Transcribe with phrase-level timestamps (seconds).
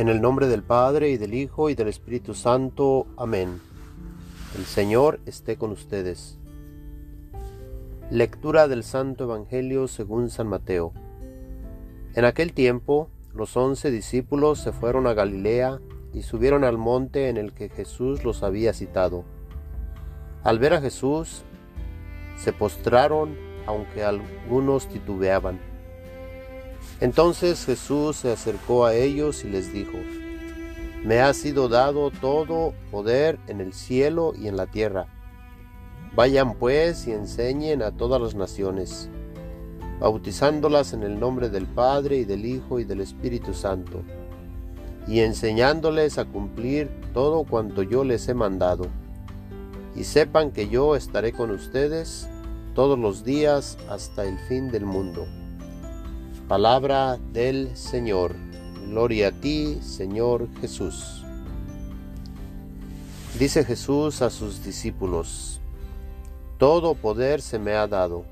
[0.00, 3.06] En el nombre del Padre y del Hijo y del Espíritu Santo.
[3.18, 3.60] Amén.
[4.56, 6.38] El Señor esté con ustedes.
[8.10, 10.94] Lectura del Santo Evangelio según San Mateo.
[12.14, 15.80] En aquel tiempo, los once discípulos se fueron a Galilea
[16.14, 19.26] y subieron al monte en el que Jesús los había citado.
[20.42, 21.42] Al ver a Jesús,
[22.38, 23.36] se postraron,
[23.66, 25.69] aunque algunos titubeaban.
[27.00, 29.98] Entonces Jesús se acercó a ellos y les dijo,
[31.02, 35.06] Me ha sido dado todo poder en el cielo y en la tierra.
[36.14, 39.08] Vayan pues y enseñen a todas las naciones,
[40.00, 44.02] bautizándolas en el nombre del Padre y del Hijo y del Espíritu Santo,
[45.06, 48.88] y enseñándoles a cumplir todo cuanto yo les he mandado.
[49.94, 52.28] Y sepan que yo estaré con ustedes
[52.74, 55.26] todos los días hasta el fin del mundo.
[56.50, 58.34] Palabra del Señor.
[58.88, 61.24] Gloria a ti, Señor Jesús.
[63.38, 65.60] Dice Jesús a sus discípulos,
[66.58, 68.24] Todo poder se me ha dado,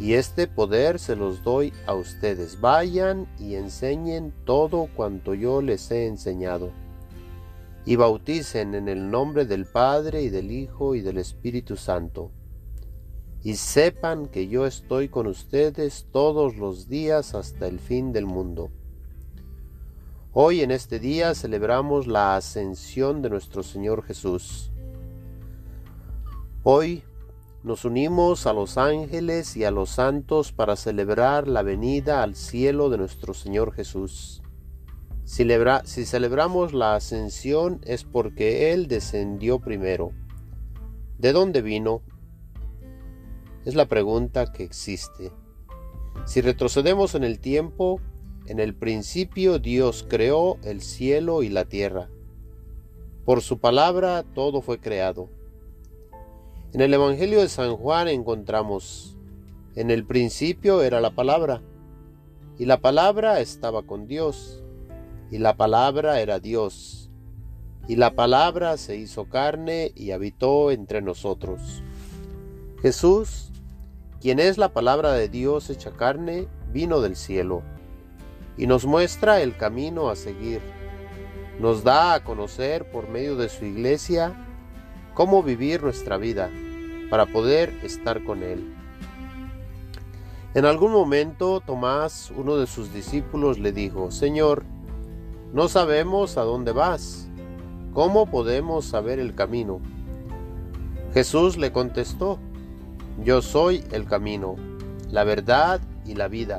[0.00, 2.60] y este poder se los doy a ustedes.
[2.60, 6.72] Vayan y enseñen todo cuanto yo les he enseñado,
[7.84, 12.32] y bauticen en el nombre del Padre y del Hijo y del Espíritu Santo
[13.46, 18.72] y sepan que yo estoy con ustedes todos los días hasta el fin del mundo.
[20.32, 24.72] Hoy en este día celebramos la ascensión de nuestro Señor Jesús.
[26.64, 27.04] Hoy
[27.62, 32.90] nos unimos a los ángeles y a los santos para celebrar la venida al cielo
[32.90, 34.42] de nuestro Señor Jesús.
[35.22, 35.44] Si,
[36.04, 40.10] celebramos la ascensión es porque Él descendió primero.
[41.16, 42.02] ¿De dónde vino?
[43.66, 45.32] Es la pregunta que existe.
[46.24, 48.00] Si retrocedemos en el tiempo,
[48.46, 52.08] en el principio Dios creó el cielo y la tierra.
[53.24, 55.30] Por su palabra todo fue creado.
[56.74, 59.18] En el Evangelio de San Juan encontramos,
[59.74, 61.60] en el principio era la palabra,
[62.60, 64.62] y la palabra estaba con Dios,
[65.32, 67.10] y la palabra era Dios,
[67.88, 71.82] y la palabra se hizo carne y habitó entre nosotros.
[72.80, 73.50] Jesús
[74.26, 77.62] quien es la palabra de Dios hecha carne, vino del cielo,
[78.56, 80.60] y nos muestra el camino a seguir.
[81.60, 84.34] Nos da a conocer por medio de su iglesia
[85.14, 86.50] cómo vivir nuestra vida
[87.08, 88.74] para poder estar con Él.
[90.54, 94.64] En algún momento Tomás, uno de sus discípulos, le dijo, Señor,
[95.52, 97.28] no sabemos a dónde vas.
[97.92, 99.80] ¿Cómo podemos saber el camino?
[101.14, 102.40] Jesús le contestó,
[103.24, 104.56] yo soy el camino,
[105.10, 106.58] la verdad y la vida,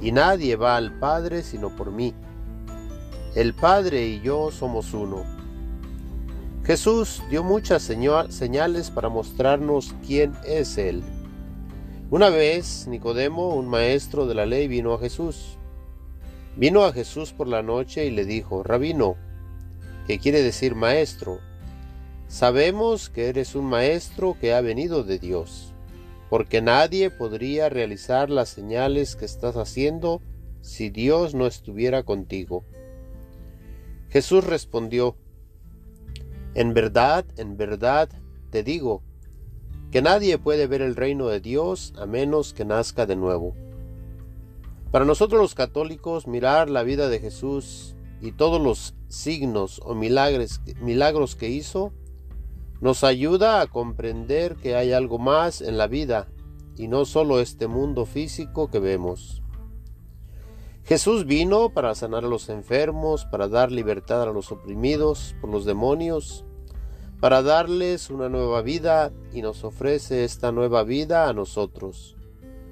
[0.00, 2.14] y nadie va al Padre sino por mí.
[3.34, 5.24] El Padre y yo somos uno.
[6.64, 11.02] Jesús dio muchas señales para mostrarnos quién es Él.
[12.10, 15.56] Una vez Nicodemo, un maestro de la ley, vino a Jesús.
[16.56, 19.16] Vino a Jesús por la noche y le dijo, Rabino,
[20.06, 21.40] que quiere decir maestro,
[22.32, 25.74] Sabemos que eres un maestro que ha venido de Dios,
[26.30, 30.22] porque nadie podría realizar las señales que estás haciendo
[30.62, 32.64] si Dios no estuviera contigo.
[34.08, 35.14] Jesús respondió,
[36.54, 38.08] En verdad, en verdad,
[38.48, 39.02] te digo,
[39.90, 43.54] que nadie puede ver el reino de Dios a menos que nazca de nuevo.
[44.90, 50.62] Para nosotros los católicos, mirar la vida de Jesús y todos los signos o milagros,
[50.80, 51.92] milagros que hizo
[52.82, 56.26] nos ayuda a comprender que hay algo más en la vida
[56.76, 59.40] y no solo este mundo físico que vemos.
[60.82, 65.64] Jesús vino para sanar a los enfermos, para dar libertad a los oprimidos por los
[65.64, 66.44] demonios,
[67.20, 72.16] para darles una nueva vida y nos ofrece esta nueva vida a nosotros,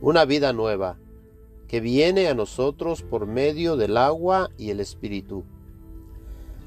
[0.00, 0.98] una vida nueva
[1.68, 5.44] que viene a nosotros por medio del agua y el Espíritu.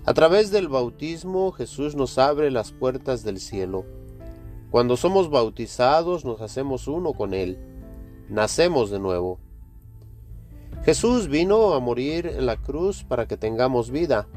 [0.07, 3.85] A través del bautismo Jesús nos abre las puertas del cielo.
[4.69, 7.57] Cuando somos bautizados nos hacemos uno con Él,
[8.29, 9.39] nacemos de nuevo.
[10.83, 14.27] Jesús vino a morir en la cruz para que tengamos vida,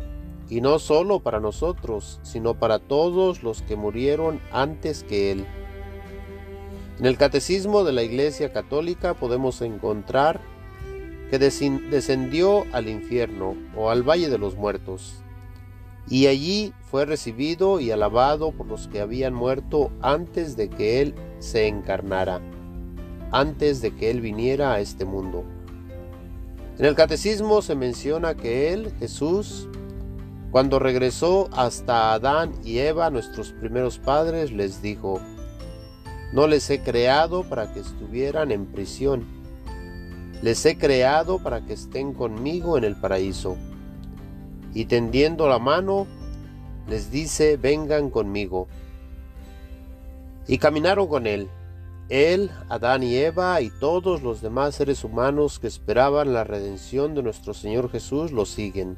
[0.49, 5.45] y no solo para nosotros, sino para todos los que murieron antes que Él.
[6.99, 10.41] En el Catecismo de la Iglesia Católica podemos encontrar
[11.31, 15.23] que descendió al infierno o al Valle de los Muertos
[16.11, 21.15] y allí fue recibido y alabado por los que habían muerto antes de que Él
[21.39, 22.41] se encarnara,
[23.31, 25.45] antes de que Él viniera a este mundo.
[26.79, 29.69] En el catecismo se menciona que Él, Jesús,
[30.51, 35.21] cuando regresó hasta Adán y Eva, nuestros primeros padres, les dijo,
[36.33, 39.27] no les he creado para que estuvieran en prisión,
[40.41, 43.59] les he creado para que estén conmigo en el paraíso.
[44.79, 46.07] Y tendiendo la mano,
[46.87, 48.69] les dice, vengan conmigo.
[50.47, 51.49] Y caminaron con él,
[52.09, 57.25] él, Adán y Eva y todos los demás seres humanos que esperaban la redención de
[57.25, 58.97] nuestro Señor Jesús lo siguen.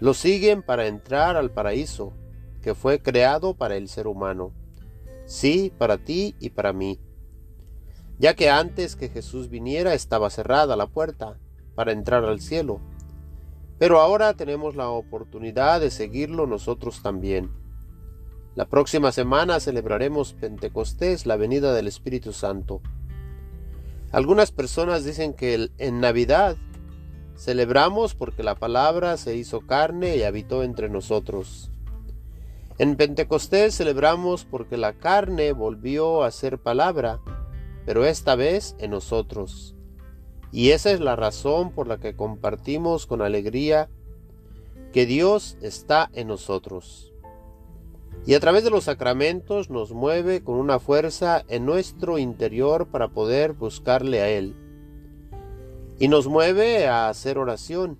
[0.00, 2.14] Lo siguen para entrar al paraíso,
[2.62, 4.50] que fue creado para el ser humano.
[5.26, 6.98] Sí, para ti y para mí.
[8.18, 11.38] Ya que antes que Jesús viniera estaba cerrada la puerta
[11.74, 12.80] para entrar al cielo.
[13.78, 17.50] Pero ahora tenemos la oportunidad de seguirlo nosotros también.
[18.54, 22.80] La próxima semana celebraremos Pentecostés, la venida del Espíritu Santo.
[24.12, 26.56] Algunas personas dicen que en Navidad
[27.36, 31.72] celebramos porque la palabra se hizo carne y habitó entre nosotros.
[32.78, 37.20] En Pentecostés celebramos porque la carne volvió a ser palabra,
[37.86, 39.74] pero esta vez en nosotros.
[40.54, 43.90] Y esa es la razón por la que compartimos con alegría
[44.94, 47.14] que Dios está en nosotros
[48.26, 53.08] y a través de los sacramentos nos mueve con una fuerza en nuestro interior para
[53.08, 54.54] poder buscarle a Él.
[55.98, 57.98] Y nos mueve a hacer oración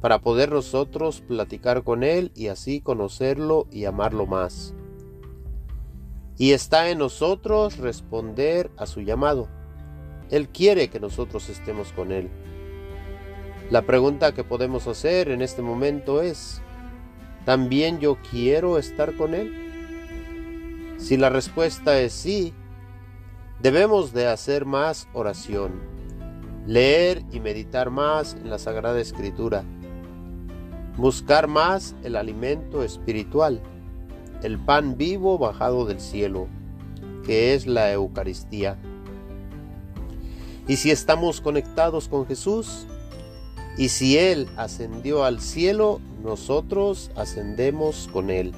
[0.00, 4.74] para poder nosotros platicar con Él y así conocerlo y amarlo más.
[6.36, 9.48] Y está en nosotros responder a su llamado.
[10.30, 12.28] Él quiere que nosotros estemos con Él.
[13.70, 16.62] La pregunta que podemos hacer en este momento es,
[17.44, 20.96] ¿también yo quiero estar con Él?
[20.98, 22.54] Si la respuesta es sí,
[23.60, 25.72] debemos de hacer más oración,
[26.66, 29.64] leer y meditar más en la Sagrada Escritura,
[30.96, 33.62] buscar más el alimento espiritual,
[34.42, 36.48] el pan vivo bajado del cielo,
[37.24, 38.78] que es la Eucaristía.
[40.68, 42.86] Y si estamos conectados con Jesús,
[43.78, 48.52] y si Él ascendió al cielo, nosotros ascendemos con Él.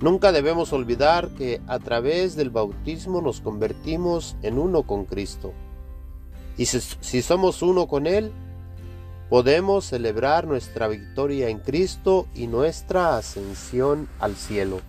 [0.00, 5.52] Nunca debemos olvidar que a través del bautismo nos convertimos en uno con Cristo.
[6.56, 8.32] Y si, somos uno con Él,
[9.28, 14.80] podemos celebrar nuestra victoria en Cristo y nuestra ascensión al cielo.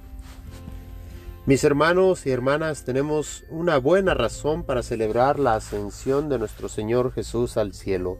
[1.47, 7.11] Mis hermanos y hermanas, tenemos una buena razón para celebrar la ascensión de nuestro Señor
[7.13, 8.19] Jesús al cielo.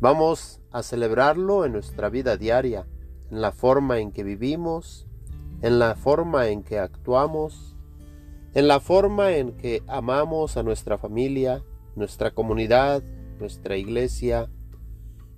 [0.00, 2.88] Vamos a celebrarlo en nuestra vida diaria,
[3.30, 5.06] en la forma en que vivimos,
[5.62, 7.76] en la forma en que actuamos,
[8.54, 11.62] en la forma en que amamos a nuestra familia,
[11.94, 13.04] nuestra comunidad,
[13.38, 14.50] nuestra iglesia,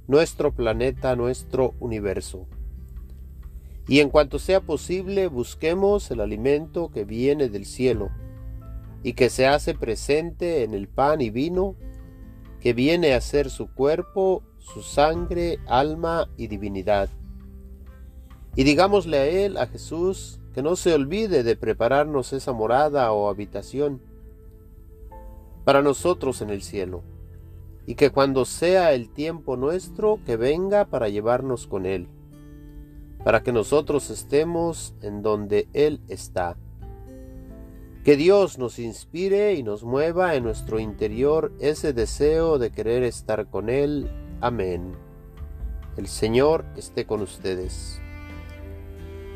[0.09, 2.47] nuestro planeta, nuestro universo.
[3.91, 8.11] Y en cuanto sea posible, busquemos el alimento que viene del cielo
[9.03, 11.75] y que se hace presente en el pan y vino
[12.61, 17.09] que viene a ser su cuerpo, su sangre, alma y divinidad.
[18.55, 23.29] Y digámosle a Él, a Jesús, que no se olvide de prepararnos esa morada o
[23.29, 24.01] habitación
[25.65, 27.03] para nosotros en el cielo,
[27.87, 32.07] y que cuando sea el tiempo nuestro, que venga para llevarnos con Él,
[33.25, 36.57] para que nosotros estemos en donde Él está.
[38.05, 43.47] Que Dios nos inspire y nos mueva en nuestro interior ese deseo de querer estar
[43.49, 44.11] con Él.
[44.41, 44.95] Amén.
[45.97, 48.01] El Señor esté con ustedes.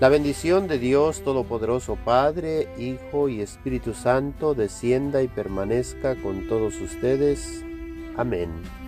[0.00, 6.80] La bendición de Dios Todopoderoso Padre, Hijo y Espíritu Santo descienda y permanezca con todos
[6.80, 7.64] ustedes.
[8.16, 8.83] Amén.